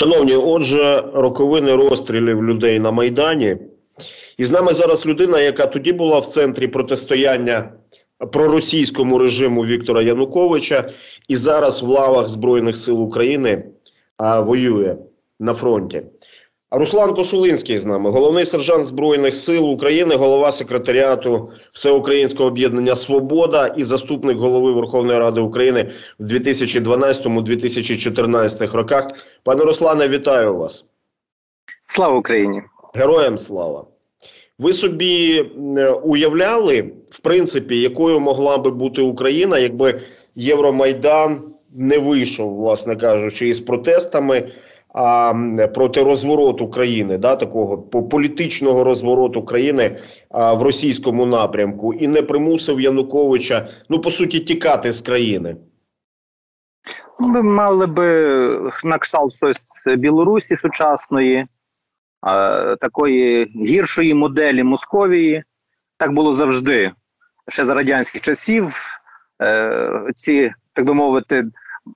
[0.00, 3.56] Шановні, отже, роковини розстрілів людей на Майдані.
[4.38, 7.72] І з нами зараз людина, яка тоді була в центрі протистояння
[8.32, 10.90] проросійському режиму Віктора Януковича,
[11.28, 13.64] і зараз в лавах Збройних сил України
[14.16, 14.96] а, воює
[15.40, 16.02] на фронті.
[16.72, 23.82] Руслан Кошулинський з нами, головний сержант Збройних сил України, голова секретаріату Всеукраїнського об'єднання Свобода і
[23.82, 29.10] заступник голови Верховної Ради України в 2012-2014 роках.
[29.42, 30.86] Пане Руслане, вітаю вас.
[31.86, 32.62] Слава Україні!
[32.94, 33.84] Героям слава!
[34.58, 35.40] Ви собі
[36.02, 40.00] уявляли, в принципі, якою могла би бути Україна, якби
[40.34, 41.42] Євромайдан
[41.74, 44.52] не вийшов, власне кажучи, із протестами
[44.94, 45.34] а,
[45.74, 49.96] проти розвороту країни, да, такого політичного розвороту країни
[50.30, 55.56] а, в російському напрямку, і не примусив Януковича, ну по суті, тікати з країни.
[57.20, 58.06] Ну, ми мали би
[58.84, 61.46] на кшталт щось Білорусі сучасної,
[62.20, 65.44] а, такої гіршої моделі Московії.
[65.98, 66.90] Так було завжди.
[67.48, 68.76] Ще за радянських часів.
[69.42, 71.44] Е, ці, так би мовити,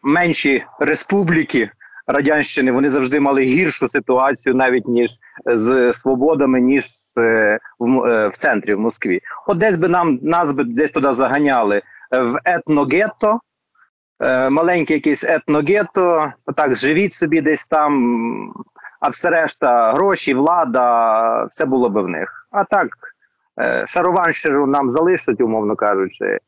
[0.02, 1.70] менші республіки
[2.06, 5.10] радянщини вони завжди мали гіршу ситуацію, навіть ніж
[5.46, 6.84] з свободами, ніж
[7.18, 9.20] е, в, е, в центрі в Москві.
[9.46, 13.40] От десь би нам нас би десь туди заганяли в етногетто,
[14.20, 18.52] е, маленьке якесь етногетто, отак живіть собі десь там,
[19.00, 22.48] а все решта гроші, влада, все було би в них.
[22.50, 22.88] А так,
[23.86, 26.38] шарованщину нам залишать, умовно кажучи,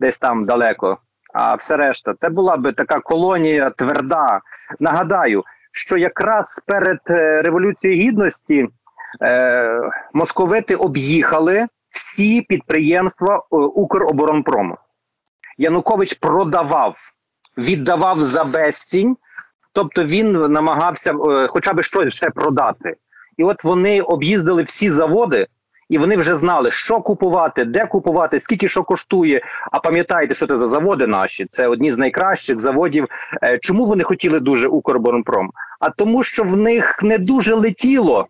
[0.00, 0.98] десь там далеко
[1.34, 4.40] а все решта, це була би така колонія тверда.
[4.80, 8.68] Нагадаю, що якраз перед е, революцією гідності
[9.22, 9.80] е,
[10.12, 14.78] московити об'їхали всі підприємства е, Укроборонпрому.
[15.58, 16.94] Янукович продавав,
[17.58, 19.16] віддавав за безцінь,
[19.72, 22.96] тобто він намагався е, хоча б щось ще продати.
[23.36, 25.46] І от вони об'їздили всі заводи
[25.88, 29.40] і вони вже знали, що купувати, де купувати, скільки що коштує.
[29.72, 31.46] А пам'ятаєте, що це за заводи наші?
[31.46, 33.06] Це одні з найкращих заводів.
[33.42, 35.50] Е, чому вони хотіли дуже Укрборонпром?
[35.80, 38.28] А тому, що в них не дуже летіло.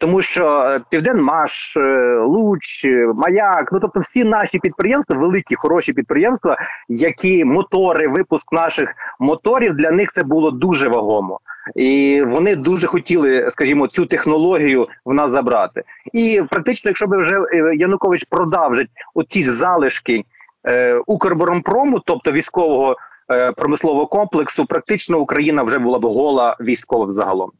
[0.00, 6.56] Тому що е, Південмаш, е, Луч, Маяк, ну тобто всі наші підприємства, великі хороші підприємства,
[6.88, 8.88] які мотори, випуск наших
[9.18, 11.40] моторів для них це було дуже вагомо
[11.76, 15.82] і вони дуже хотіли, скажімо, цю технологію в нас забрати.
[16.12, 20.24] І практично, якщо би вже е, Янукович продав вже оці залишки
[20.64, 22.96] е, Укрборонпрому, тобто військового
[23.30, 27.50] е, промислового комплексу, практично Україна вже була б гола військова загалом.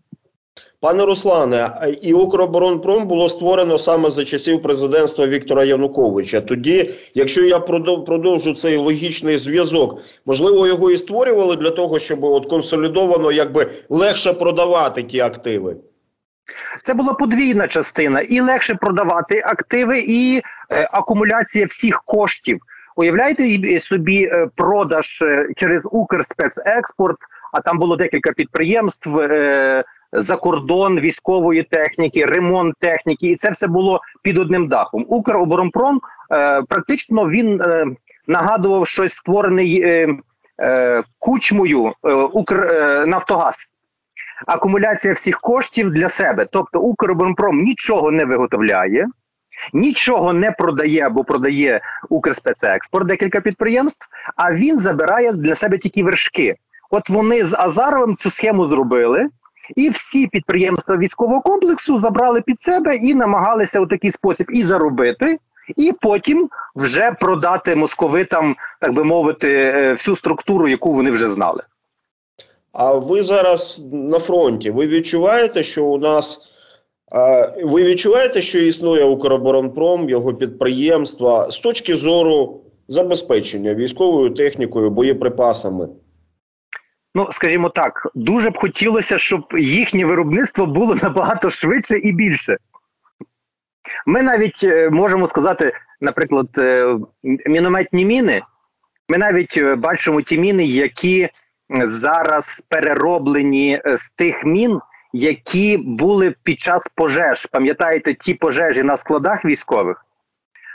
[0.81, 1.71] Пане Руслане,
[2.03, 6.41] і Укроборонпром було створено саме за часів президентства Віктора Януковича.
[6.41, 12.47] Тоді, якщо я продовжу цей логічний зв'язок, можливо, його і створювали для того, щоб от
[12.47, 15.77] консолідовано якби легше продавати ті активи.
[16.83, 20.41] Це була подвійна частина, і легше продавати активи, і
[20.71, 22.61] е, акумуляція всіх коштів.
[22.97, 27.17] Уявляєте собі е, продаж е, через Укрспецекспорт,
[27.53, 29.19] а там було декілька підприємств.
[29.19, 35.05] Е, за кордон військової техніки, ремонт техніки, і це все було під одним дахом.
[35.09, 36.01] Укроборонпром
[36.33, 37.87] е, практично він е,
[38.27, 40.09] нагадував щось створений е,
[40.63, 43.55] е, кучмою е, Укрнафтогаз.
[43.55, 43.81] Е,
[44.47, 46.47] Акумуляція всіх коштів для себе.
[46.53, 49.07] Тобто Укроборонпром нічого не виготовляє,
[49.73, 56.57] нічого не продає або продає Укрспецекспорт, декілька підприємств, а він забирає для себе тільки вершки.
[56.91, 59.29] От вони з Азаровим цю схему зробили.
[59.77, 65.39] І всі підприємства військового комплексу забрали під себе і намагалися у такий спосіб і заробити,
[65.77, 71.63] і потім вже продати московитам, так би мовити, е, всю структуру, яку вони вже знали.
[72.73, 74.71] А ви зараз на фронті?
[74.71, 76.51] Ви відчуваєте, що у нас
[77.65, 85.89] ви відчуваєте, що існує Укроборонпром, його підприємства з точки зору забезпечення військовою технікою, боєприпасами?
[87.15, 92.57] Ну, скажімо так, дуже б хотілося, щоб їхнє виробництво було набагато швидше і більше.
[94.07, 96.97] Ми навіть е, можемо сказати, наприклад, е,
[97.47, 98.43] мінометні міни.
[99.09, 101.29] Ми навіть е, бачимо ті міни, які
[101.85, 104.81] зараз перероблені з тих мін,
[105.13, 107.47] які були під час пожеж.
[107.47, 110.07] Пам'ятаєте, ті пожежі на складах військових?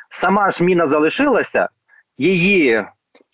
[0.10, 1.70] Сама ж міна залишилася,
[2.18, 2.86] її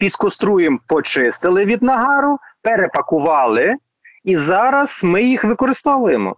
[0.01, 3.75] піскоструєм почистили від нагару перепакували,
[4.23, 6.35] і зараз ми їх використовуємо.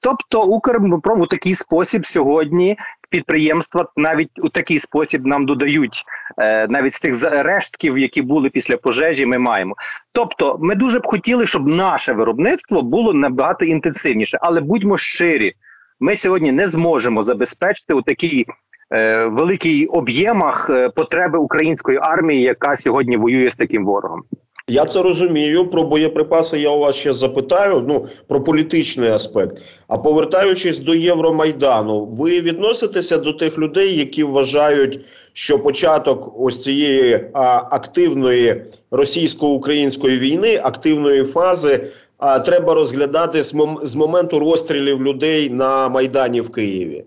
[0.00, 2.76] Тобто Укрпром у такий спосіб сьогодні
[3.10, 6.04] підприємства навіть у такий спосіб нам додають
[6.38, 9.26] е, навіть з тих рештків, які були після пожежі.
[9.26, 9.74] Ми маємо.
[10.12, 15.54] Тобто, ми дуже б хотіли, щоб наше виробництво було набагато інтенсивніше, але будьмо щирі.
[16.00, 18.46] Ми сьогодні не зможемо забезпечити у такій
[18.92, 24.22] е, великій об'ємах е, потреби української армії, яка сьогодні воює з таким ворогом.
[24.70, 25.70] Я це розумію.
[25.70, 27.84] Про боєприпаси я у вас ще запитаю.
[27.88, 29.58] Ну про політичний аспект.
[29.88, 35.00] А повертаючись до Євромайдану, ви відноситеся до тих людей, які вважають,
[35.32, 41.86] що початок ось цієї а, активної російсько-української війни, активної фази,
[42.18, 47.04] а, треба розглядати з, мом з моменту розстрілів людей на майдані в Києві?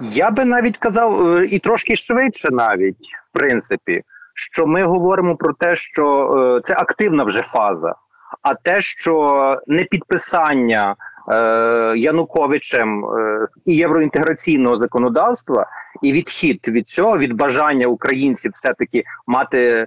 [0.00, 4.02] Я би навіть казав е, і трошки швидше, навіть в принципі
[4.34, 7.94] що ми говоримо про те, що е, це активна вже фаза,
[8.42, 10.96] а те, що не підписання
[11.32, 11.34] е,
[11.96, 13.04] Януковичем
[13.66, 15.66] і євроінтеграційного законодавства,
[16.02, 19.86] і відхід від цього, від бажання українців все таки мати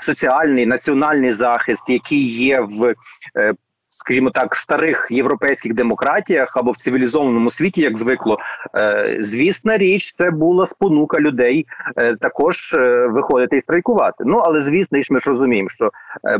[0.00, 2.94] соціальний національний захист, який є в
[3.94, 8.38] скажімо так, старих європейських демократіях або в цивілізованому світі, як звикло,
[8.74, 14.24] е, звісна річ, це була спонука людей е, також е, виходити і страйкувати.
[14.26, 15.90] Ну але звісно, ж ми ж розуміємо, що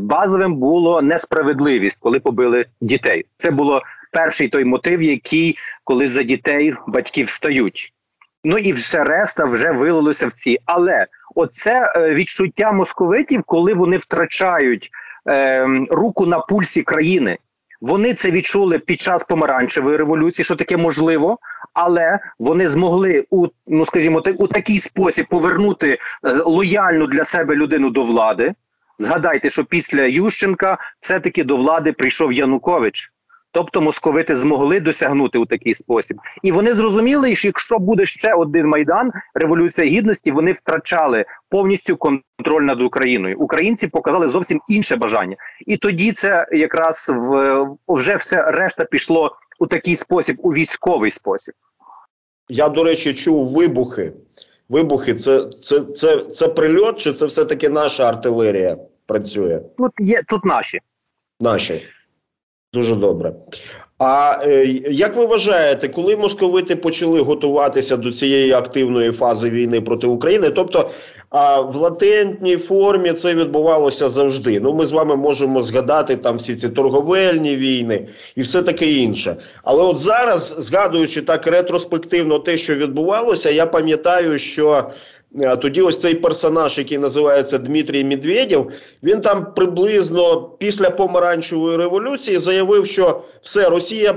[0.00, 3.24] базовим було несправедливість, коли побили дітей.
[3.36, 7.92] Це було перший той мотив, який коли за дітей батьки встають.
[8.44, 10.58] Ну і все решта вже вилилося в ці.
[10.64, 14.90] Але оце відчуття московитів, коли вони втрачають
[15.28, 17.38] е, руку на пульсі країни.
[17.84, 21.38] Вони це відчули під час помаранчевої революції, що таке можливо,
[21.74, 25.98] але вони змогли у ну скажімо, у такий спосіб повернути е,
[26.32, 28.54] лояльну для себе людину до влади.
[28.98, 33.12] Згадайте, що після Ющенка все-таки до влади прийшов Янукович.
[33.54, 38.66] Тобто московити змогли досягнути у такий спосіб, і вони зрозуміли, що якщо буде ще один
[38.66, 43.38] майдан, революція гідності, вони втрачали повністю контроль над Україною.
[43.38, 45.36] Українці показали зовсім інше бажання,
[45.66, 51.54] і тоді це якраз в вже все решта пішло у такий спосіб, у військовий спосіб.
[52.48, 54.12] Я до речі, чув вибухи.
[54.68, 59.60] Вибухи, це це, це, це прильот, чи це все таки наша артилерія працює?
[59.78, 60.80] Тут є тут наші.
[61.40, 61.88] Наші.
[62.74, 63.32] Дуже добре.
[63.98, 70.06] А е, як ви вважаєте, коли московити почали готуватися до цієї активної фази війни проти
[70.06, 70.50] України?
[70.50, 70.90] Тобто
[71.36, 74.60] а в латентній формі це відбувалося завжди.
[74.60, 78.06] Ну, ми з вами можемо згадати там всі ці торговельні війни
[78.36, 79.36] і все таке інше.
[79.62, 84.90] Але от зараз, згадуючи так ретроспективно те, що відбувалося, я пам'ятаю, що
[85.60, 88.70] тоді ось цей персонаж, який називається Дмитрій Медведєв,
[89.02, 94.14] він там приблизно після помаранчевої революції заявив, що все Росія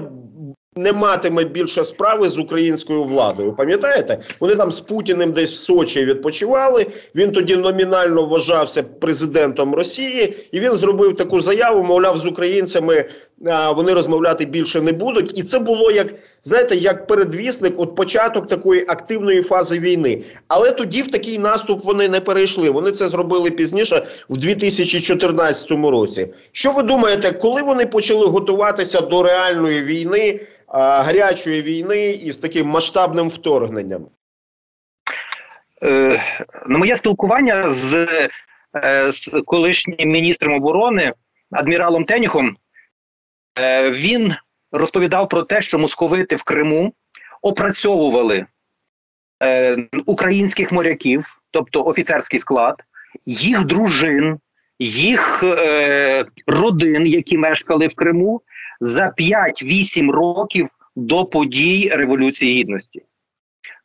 [0.77, 3.53] не матиме більше справи з українською владою.
[3.53, 4.19] Пам'ятаєте?
[4.39, 6.85] Вони там з Путіним десь в Сочі відпочивали.
[7.15, 13.26] Він тоді номінально вважався президентом Росії, і він зробив таку заяву, мовляв, з українцями а,
[13.75, 15.37] вони розмовляти більше не будуть.
[15.37, 16.13] І це було як
[16.43, 20.23] знаєте, як передвісник, от початок такої активної фази війни.
[20.47, 22.69] Але тоді в такий наступ вони не перейшли.
[22.69, 26.27] Вони це зробили пізніше в 2014 році.
[26.51, 30.39] Що ви думаєте, коли вони почали готуватися до реальної війни?
[30.69, 34.05] гарячої війни із таким масштабним вторгненням?
[35.83, 36.23] Е,
[36.67, 38.07] на моє спілкування з,
[38.75, 41.13] е, з колишнім міністром оборони
[41.51, 42.55] адміралом Теніхом е,
[43.91, 44.33] він
[44.71, 46.93] розповідав про те, що московити в Криму
[47.41, 48.45] опрацьовували
[49.43, 52.83] е, українських моряків, тобто офіцерський склад,
[53.25, 54.39] їх дружин,
[54.79, 58.41] їх е, родин, які мешкали в Криму,
[58.79, 63.03] за 5-8 років до подій Революції Гідності.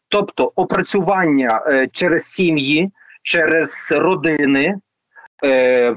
[0.08, 2.90] Тобто опрацювання е, через сім'ї,
[3.22, 4.74] через родини,
[5.44, 5.96] е,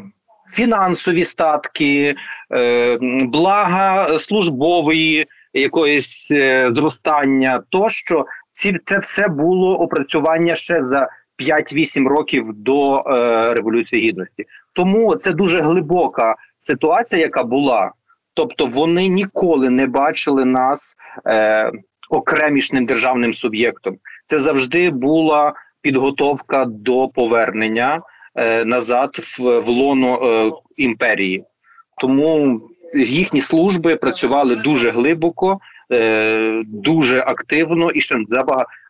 [0.55, 2.15] фінансові статки,
[2.51, 11.09] е, блага службової якоїсь е, зростання, тощо ці, це все було опрацювання ще за
[11.39, 14.45] 5-8 років до е, Революції Гідності.
[14.74, 17.91] Тому це дуже глибока ситуація, яка була.
[18.33, 20.95] Тобто вони ніколи не бачили нас
[21.25, 21.71] е,
[22.09, 23.97] окремішним державним суб'єктом.
[24.25, 28.01] Це завжди була підготовка до повернення
[28.65, 31.43] назад в, в лоно е, імперії.
[31.97, 32.59] Тому
[32.95, 35.59] їхні служби працювали дуже глибоко,
[35.91, 38.15] е, дуже активно і ще.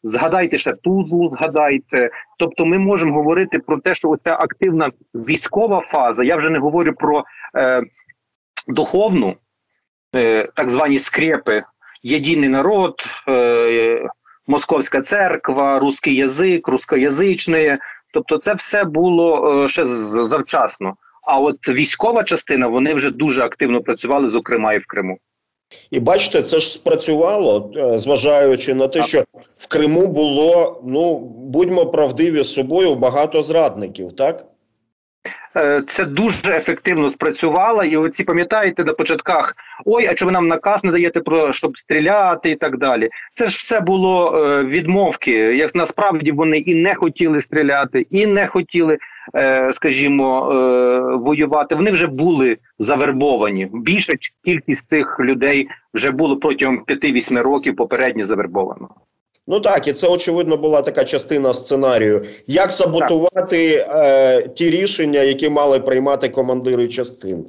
[0.03, 2.09] Згадайте ще Тузлу, згадайте.
[2.39, 6.23] Тобто, ми можемо говорити про те, що оця активна військова фаза.
[6.23, 7.23] Я вже не говорю про.
[7.57, 7.81] Е,
[8.67, 9.35] духовну,
[10.15, 11.63] е, так звані скрепи,
[12.03, 12.95] єдиний народ,
[13.29, 14.09] е,
[14.47, 17.79] Московська церква, русський язик, рускоязичне.
[18.15, 20.95] Тобто, це все було е, ще завчасно.
[21.23, 25.15] А от військова частина вони вже дуже активно працювали, зокрема і в Криму.
[25.91, 29.23] І бачите, це ж спрацювало, е, зважаючи на те, що
[29.57, 34.45] в Криму було, ну будьмо правдиві з собою, багато зрадників, так?
[35.57, 39.55] Е, це дуже ефективно спрацювало, і оці пам'ятаєте на початках
[39.85, 43.09] ой, а ви нам наказ не даєте про щоб стріляти і так далі.
[43.33, 45.31] Це ж все було е, відмовки.
[45.31, 48.97] Як насправді вони і не хотіли стріляти, і не хотіли,
[49.35, 50.41] е, скажімо,
[51.23, 51.75] воювати.
[51.75, 53.69] Вони вже були завербовані.
[53.73, 54.13] Більша
[54.45, 58.89] кількість цих людей вже було протягом 5-8 років попередньо завербовано.
[59.47, 62.21] Ну так, і це очевидно була така частина сценарію.
[62.47, 67.45] Як саботувати е, ті рішення, які мали приймати командири частин?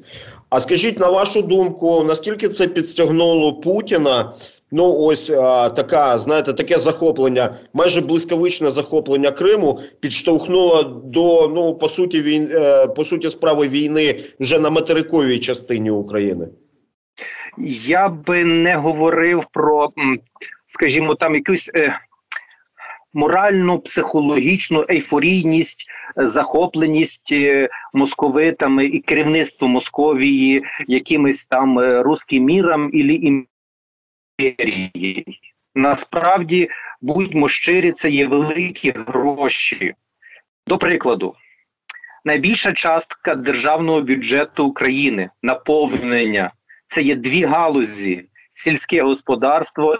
[0.50, 4.34] А скажіть, на вашу думку, наскільки це підстягнуло Путіна?
[4.70, 11.88] Ну, ось а, така, знаєте, таке захоплення, майже блискавичне захоплення Криму підштовхнуло до ну по
[11.88, 16.48] суті війн, е, по суті справи війни вже на материковій частині України.
[17.86, 19.90] Я би не говорив про
[20.66, 22.00] скажімо, там якусь е,
[23.16, 32.98] моральну, психологічну ейфорійність, захопленість е, московитами і керівництво Московії, якимись там е, русським міром і
[34.38, 35.24] імперією.
[35.74, 36.68] Насправді,
[37.00, 39.94] будьмо щирі, це є великі гроші.
[40.66, 41.34] До прикладу,
[42.24, 46.52] найбільша частка державного бюджету України наповнення
[46.86, 49.98] це є дві галузі: сільське господарство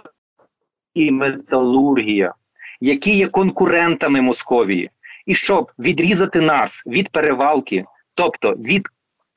[0.97, 2.33] і металургія,
[2.81, 4.89] які є конкурентами Московії,
[5.25, 8.87] і щоб відрізати нас від перевалки, тобто від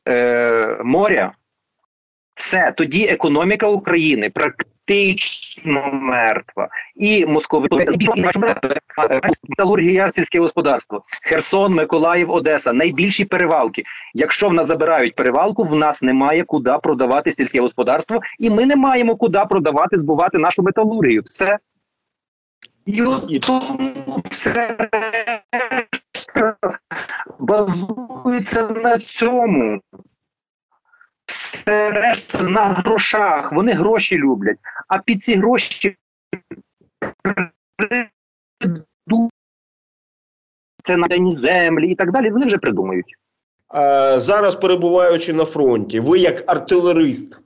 [0.09, 1.33] е, моря,
[2.41, 6.69] все тоді економіка України практично мертва.
[6.97, 7.87] І Московія,
[9.49, 13.83] металургія, сільське господарство, Херсон, Миколаїв, Одеса найбільші перевалки.
[14.15, 18.77] Якщо в нас забирають перевалку, в нас немає куди продавати сільське господарство, і ми не
[18.77, 21.23] маємо куди продавати, збувати нашу металургію.
[21.25, 21.59] Все.
[23.29, 24.77] І тому все
[27.39, 29.81] базується на цьому.
[31.31, 33.53] Все решта на грошах.
[33.53, 34.59] Вони гроші люблять.
[34.89, 35.97] А під ці гроші
[40.83, 42.31] це надані землі і так далі.
[42.31, 43.15] Вони вже придумають.
[43.69, 47.39] А, зараз перебуваючи на фронті, ви як артилерист,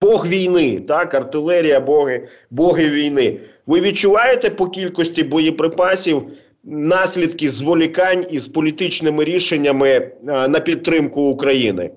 [0.00, 3.40] Бог війни, так, артилерія, боги, боги війни.
[3.66, 6.22] Ви відчуваєте по кількості боєприпасів
[6.64, 11.90] наслідки зволікань із політичними рішеннями а, на підтримку України?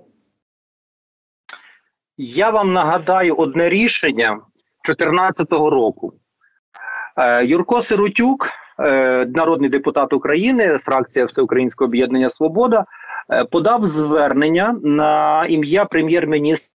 [2.17, 4.39] Я вам нагадаю одне рішення
[4.85, 6.13] 2014 року.
[7.17, 12.85] Е, Юрко Сиротюк, е, народний депутат України, фракція Всеукраїнського об'єднання Свобода,
[13.29, 16.69] е, подав звернення на ім'я прем'єр-міністра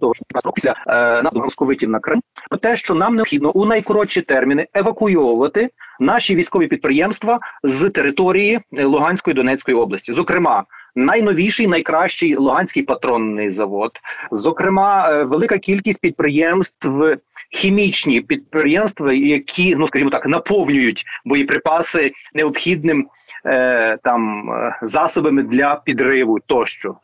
[0.00, 0.12] того
[0.54, 0.74] після
[1.22, 6.66] нападу московитів на Крим про те, що нам необхідно у найкоротші терміни евакуйовувати наші військові
[6.66, 10.64] підприємства з території Луганської Донецької області, зокрема
[10.98, 13.92] найновіший, найкращий Луганський патронний завод,
[14.32, 17.16] зокрема, е, велика кількість підприємств,
[17.50, 23.08] хімічні підприємства, які ну скажімо так наповнюють боєприпаси необхідним
[23.44, 26.96] е, там е, засобами для підриву тощо.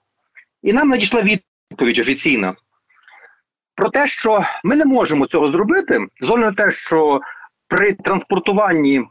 [0.63, 2.55] І нам надійшла відповідь офіційна
[3.75, 7.21] про те, що ми не можемо цього зробити, з на те, що
[7.69, 9.05] при транспортуванні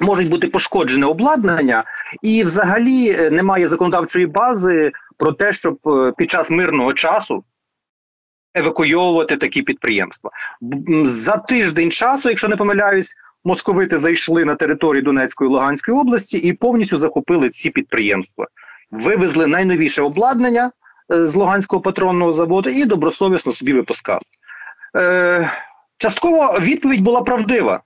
[0.00, 1.84] можуть бути пошкоджене обладнання,
[2.22, 7.44] і взагалі е, немає законодавчої бази про те, щоб е, під час мирного часу
[8.54, 10.30] евакуйовувати такі підприємства.
[11.04, 13.14] За тиждень часу, якщо не помиляюсь,
[13.44, 18.46] московити зайшли на територію Донецької і Луганської області і повністю захопили ці підприємства.
[18.90, 20.70] Вивезли найновіше обладнання
[21.12, 24.20] е, з Луганського патронного заводу і добросовісно собі випускали.
[24.96, 25.50] Е,
[25.98, 27.80] Частково відповідь була правдива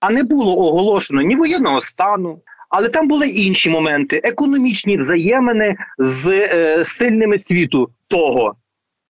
[0.00, 2.40] а не було оголошено ні воєнного стану.
[2.70, 8.54] Але там були інші моменти: економічні взаємини з е, сильними світу того,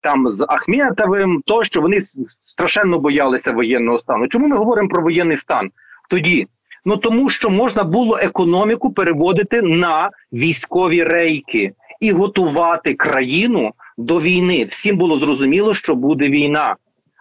[0.00, 2.02] там з Ахметовим, то що вони
[2.40, 4.28] страшенно боялися воєнного стану.
[4.28, 5.70] Чому ми говоримо про воєнний стан
[6.10, 6.46] тоді?
[6.84, 14.64] Ну тому що можна було економіку переводити на військові рейки і готувати країну до війни.
[14.64, 16.76] Всім було зрозуміло, що буде війна.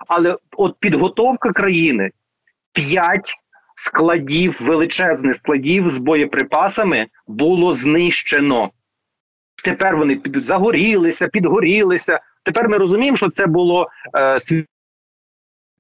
[0.07, 2.11] Але от підготовка країни
[2.73, 3.33] п'ять
[3.77, 8.71] складів, величезних складів з боєприпасами було знищено.
[9.63, 12.19] Тепер вони під, загорілися, підгорілися.
[12.43, 14.39] Тепер ми розуміємо, що це було е,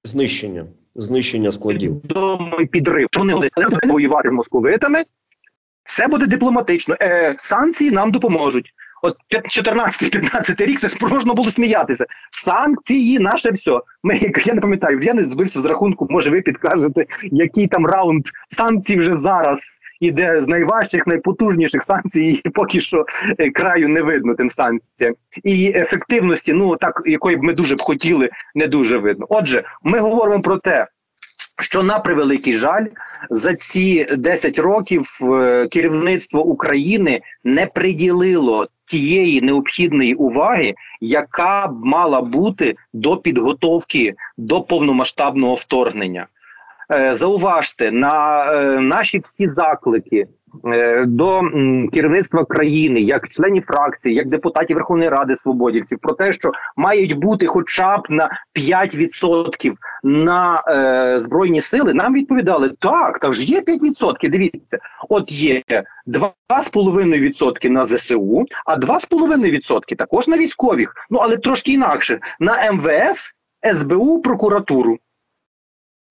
[0.03, 0.65] знищення.
[0.95, 2.01] знищення складів.
[2.03, 3.07] Відомий підрив.
[3.17, 3.49] Вони
[3.83, 5.03] воювати з московитами.
[5.83, 6.95] Все буде дипломатично.
[7.01, 8.73] Е, Санкції нам допоможуть.
[9.01, 12.05] От 14-15 рік це ж можна було сміятися.
[12.31, 13.79] Санкції, наше все.
[14.03, 16.07] Ми я не пам'ятаю, я не збився з рахунку.
[16.09, 19.59] Може, ви підкажете, який там раунд санкцій вже зараз
[19.99, 23.05] іде з найважчих, найпотужніших санкцій, і поки що
[23.39, 25.13] е, краю не видно тим санкціям.
[25.43, 29.25] І ефективності, ну так якої б ми дуже б хотіли, не дуже видно.
[29.29, 30.87] Отже, ми говоримо про те.
[31.59, 32.85] Що на превеликий жаль
[33.29, 42.21] за ці 10 років е, керівництво України не приділило тієї необхідної уваги, яка б мала
[42.21, 46.27] бути до підготовки до повномасштабного вторгнення.
[46.93, 50.27] Е, зауважте на е, наші всі заклики
[50.65, 51.41] е, до
[51.93, 57.45] керівництва країни, як членів фракції, як депутатів Верховної Ради Свободівців, про те, що мають бути
[57.45, 60.63] хоча б на 5% на
[61.19, 61.93] збройні сили.
[61.93, 64.77] Нам відповідали так, та ж є 5%, Дивіться,
[65.09, 65.63] от є
[66.07, 70.93] 2,5% на ЗСУ, а 2,5% також на військових.
[71.09, 73.33] Ну але трошки інакше на МВС,
[73.73, 74.97] СБУ, прокуратуру.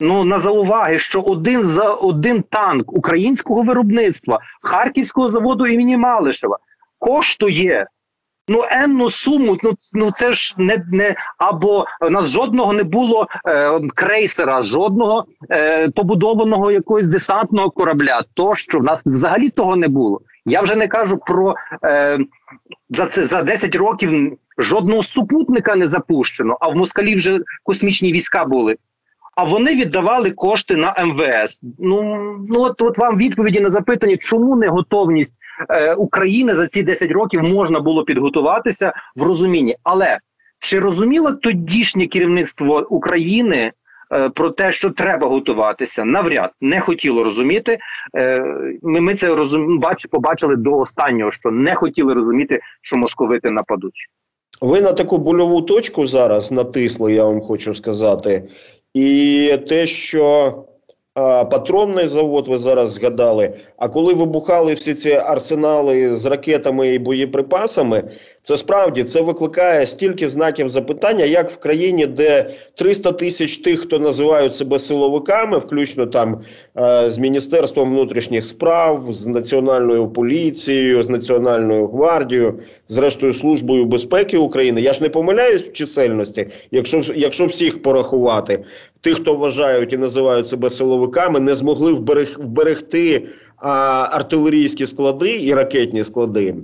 [0.01, 6.59] Ну на зауваги, що один за один танк українського виробництва харківського заводу імені Малишева
[6.99, 7.87] коштує
[8.49, 9.57] ну енну суму.
[9.63, 15.27] Ну ну це ж не не або у нас жодного не було е, крейсера, жодного
[15.51, 18.25] е, побудованого якогось десантного корабля.
[18.35, 20.21] Тощо в нас взагалі того не було.
[20.47, 22.19] Я вже не кажу про е,
[22.91, 26.59] за це за 10 років жодного супутника не запущено.
[26.61, 28.77] А в москалі вже космічні війська були
[29.37, 31.67] а вони віддавали кошти на МВС.
[31.79, 32.03] Ну
[32.49, 35.35] ну от от вам відповіді на запитання, чому не готовність
[35.71, 39.77] е, України за ці 10 років можна було підготуватися в розумінні.
[39.83, 40.19] Але
[40.59, 43.73] чи розуміло тодішнє керівництво України?
[44.13, 47.79] Е, про те, що треба готуватися, навряд не хотіло розуміти.
[48.17, 48.41] Е,
[48.83, 49.79] ми ми це розум...
[49.79, 54.09] бач, побачили до останнього, що не хотіли розуміти, що московити нападуть.
[54.61, 58.49] Ви на таку больову точку зараз натисли, я вам хочу сказати.
[58.97, 60.55] І те, що
[61.51, 63.51] патронний завод, ви зараз згадали.
[63.77, 68.05] А коли вибухали всі ці арсенали з ракетами і боєприпасами,
[68.41, 73.99] це справді це викликає стільки знаків запитання, як в країні, де 300 тисяч тих, хто
[73.99, 76.41] називають себе силовиками, включно там
[77.07, 84.81] з міністерством внутрішніх справ, з національною поліцією, з національною гвардією, зрештою службою безпеки України.
[84.81, 88.65] Я ж не помиляюсь в чисельності, якщо якщо всіх порахувати,
[89.07, 96.05] тих, хто вважають і називають себе силовиками, не змогли вберег, вберегти артилерійські склади і ракетні
[96.05, 96.55] склади.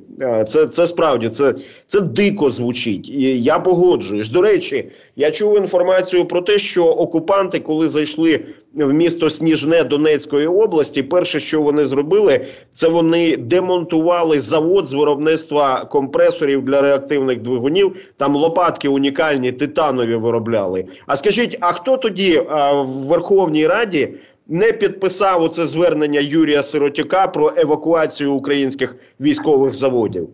[0.49, 1.55] Це це справді це
[1.87, 3.09] це дико звучить.
[3.09, 4.29] І Я погоджуюсь.
[4.29, 8.41] До речі, я чув інформацію про те, що окупанти, коли зайшли
[8.75, 15.85] в місто Сніжне Донецької області, перше, що вони зробили, це вони демонтували завод з виробництва
[15.85, 18.13] компресорів для реактивних двигунів.
[18.17, 20.85] Там лопатки унікальні титанові виробляли.
[21.07, 22.39] А скажіть, а хто тоді
[22.85, 24.09] в Верховній Раді?
[24.53, 30.29] Не підписав оце звернення Юрія Сиротюка про евакуацію українських військових заводів.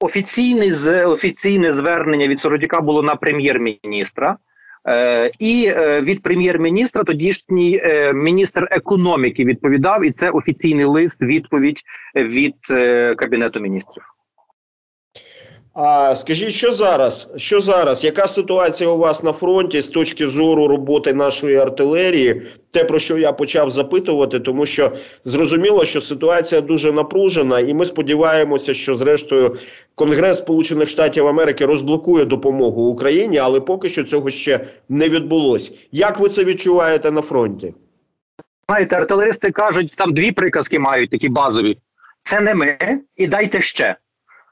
[0.00, 0.66] Офіційне
[1.06, 4.36] офіційне звернення від Сиротюка було на прем'єр-міністра.
[4.88, 11.82] Е, і е, від прем'єр-міністра тодішній е, міністр економіки відповідав, і це офіційний лист, відповідь
[12.14, 14.04] від е, кабінету міністрів.
[15.82, 17.28] А скажіть, що зараз?
[17.36, 18.04] Що зараз?
[18.04, 22.42] Яка ситуація у вас на фронті з точки зору роботи нашої артилерії?
[22.70, 24.92] Те, про що я почав запитувати, тому що
[25.24, 29.56] зрозуміло, що ситуація дуже напружена, і ми сподіваємося, що зрештою
[29.94, 35.74] Конгрес Сполучених Штатів Америки розблокує допомогу Україні, але поки що цього ще не відбулось.
[35.92, 37.74] Як ви це відчуваєте на фронті?
[38.68, 41.78] Знаєте, артилеристи кажуть, там дві приказки мають такі базові:
[42.22, 42.76] це не ми,
[43.16, 43.96] і дайте ще.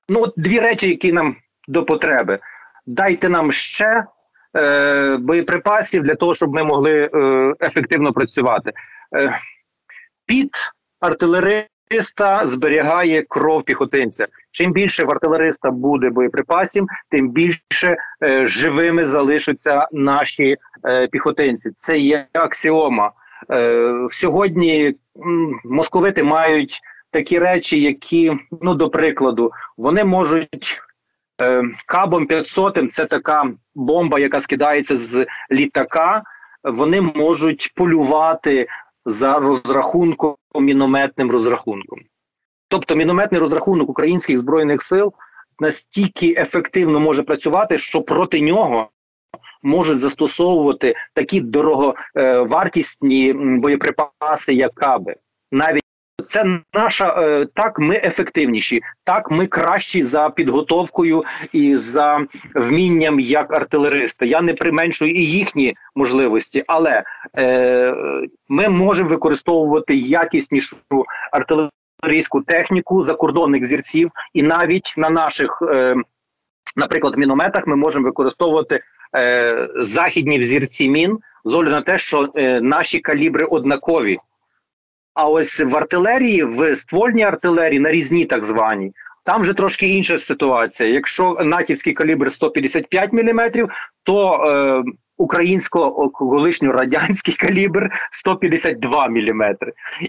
[0.09, 1.37] Ну, от дві речі, які нам
[1.69, 2.39] до потреби.
[2.87, 4.05] Дайте нам ще
[4.57, 8.73] е, боєприпасів для того, щоб ми могли е, ефективно працювати.
[9.17, 9.39] Е,
[10.27, 10.51] Під
[11.01, 14.27] артилериста зберігає кров піхотинця.
[14.51, 21.71] Чим більше в артилериста буде боєприпасів, тим більше е, живими залишаться наші е, піхотинці.
[21.71, 23.13] Це є аксіома.
[23.51, 24.97] Е, Сьогодні
[25.65, 30.81] московити мають такі речі, які, ну до прикладу, вони можуть
[31.43, 36.23] е, кабом 500 це така бомба, яка скидається з літака.
[36.65, 38.67] Вони можуть полювати
[39.05, 41.99] за розрахунком мінометним розрахунком.
[42.69, 45.13] Тобто мінометний розрахунок українських збройних сил
[45.59, 48.91] настільки ефективно може працювати, що проти нього
[49.63, 55.17] можуть застосовувати такі дороговартісні боєприпаси, як каби.
[55.53, 55.83] Навіть
[56.25, 57.79] це наша е, так.
[57.79, 64.27] Ми ефективніші, так ми кращі за підготовкою і за вмінням як артилеристи.
[64.27, 67.03] Я не применшую і їхні можливості, але
[67.39, 67.95] е,
[68.49, 70.77] ми можемо використовувати якіснішу
[71.33, 75.95] артилерійську техніку закордонних зірців, і навіть на наших, е,
[76.77, 78.81] наприклад, мінометах ми можемо використовувати
[79.17, 84.19] е, західні взірці мін з огляду на те, що е, наші калібри однакові.
[85.19, 88.93] А ось в артилерії, в ствольній артилерії, на різні так звані,
[89.25, 90.91] там вже трошки інша ситуація.
[90.91, 93.69] Якщо натівський калібр 155 мм,
[94.03, 94.83] то е,
[95.19, 99.57] українсько колишньо радянський калібр 152 мм.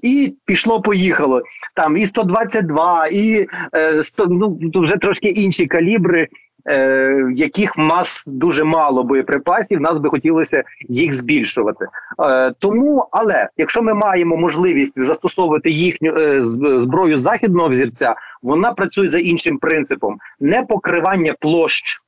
[0.01, 1.41] І пішло, поїхало
[1.75, 6.27] там і 122, і е, 100, ну вже трошки інші калібри
[6.67, 11.85] е, яких мас дуже мало боєприпасів, нас би хотілося їх збільшувати.
[11.85, 16.43] Е, Тому, але якщо ми маємо можливість застосовувати їхню е,
[16.81, 22.01] зброю західного взірця, вона працює за іншим принципом: не покривання площ,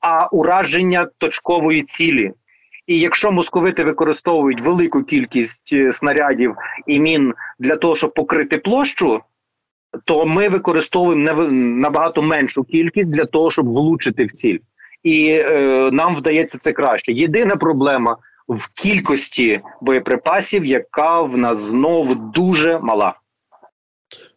[0.00, 2.32] а ураження точкової цілі.
[2.86, 6.54] І якщо московити використовують велику кількість е, снарядів
[6.86, 9.20] і мін для того, щоб покрити площу,
[10.04, 14.58] то ми використовуємо набагато меншу кількість для того, щоб влучити в ціль,
[15.02, 17.12] і е, нам вдається це краще.
[17.12, 18.16] Єдина проблема
[18.48, 23.14] в кількості боєприпасів, яка в нас знову дуже мала.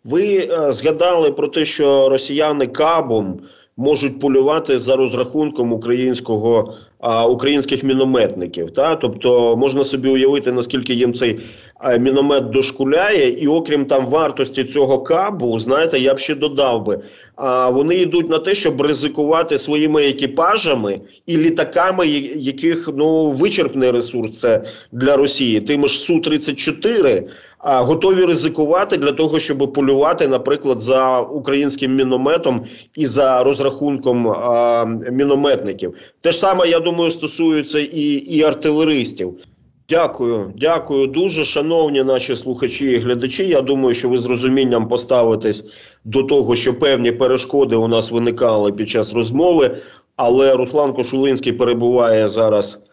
[0.03, 3.39] Ви е, згадали про те, що росіяни кабом
[3.79, 8.71] можуть полювати за розрахунком українського а, українських мінометників.
[8.71, 8.95] Та?
[8.95, 11.39] Тобто можна собі уявити, наскільки їм цей
[11.99, 16.99] міномет дошкуляє, і окрім там вартості цього кабу, знаєте, я б ще додав би.
[17.35, 24.39] А вони йдуть на те, щоб ризикувати своїми екіпажами і літаками, яких ну вичерпний ресурс
[24.39, 27.27] це для Росії, тими ж су 34
[27.59, 32.65] а готові ризикувати для того, щоб полювати, наприклад, за українським мінометом
[32.95, 35.93] і за розрахунком а, мінометників.
[36.21, 39.33] Те ж саме я думаю, стосується і, і артилеристів.
[39.89, 43.47] Дякую, дякую дуже, шановні наші слухачі і глядачі.
[43.47, 45.65] Я думаю, що ви з розумінням поставитесь
[46.05, 49.77] до того, що певні перешкоди у нас виникали під час розмови.
[50.15, 52.83] Але Руслан Кошулинський перебуває зараз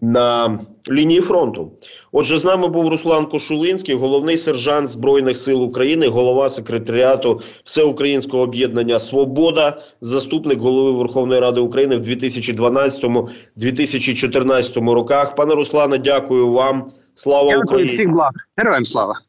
[0.00, 0.58] на
[0.90, 1.72] лінії фронту.
[2.12, 8.98] Отже, з нами був Руслан Кошулинський, головний сержант Збройних сил України, голова секретаріату Всеукраїнського об'єднання
[8.98, 15.34] Свобода, заступник голови Верховної Ради України в 2012-2014 роках.
[15.34, 16.92] Пане Руслане, дякую вам.
[17.14, 17.92] Слава дякую, Україні!
[17.92, 18.30] всіх благ.
[18.56, 19.20] Героям слава!